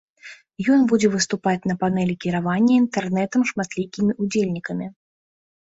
[0.75, 4.85] Ён будзе выступаць на панэлі кіравання інтэрнэтам шматлікімі ўдзельнікамі.